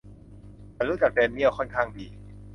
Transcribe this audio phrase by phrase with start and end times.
[0.75, 2.07] ฉันรู้จักแดนเนียลค่อนข้างดี